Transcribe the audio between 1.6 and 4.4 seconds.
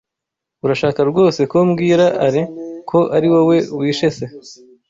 mbwira Alain ko ari wowe wishe se?